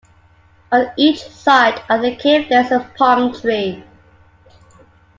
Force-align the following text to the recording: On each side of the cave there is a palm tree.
On 0.71 0.91
each 0.97 1.21
side 1.21 1.83
of 1.87 2.01
the 2.01 2.15
cave 2.15 2.49
there 2.49 2.61
is 2.65 2.71
a 2.71 2.79
palm 2.97 3.39
tree. 3.39 3.83